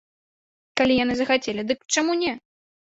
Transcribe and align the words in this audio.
Калі 0.81 0.93
яны 1.03 1.13
захацелі, 1.21 1.61
дык 1.73 1.79
чаму 1.99 2.21
не? 2.25 2.31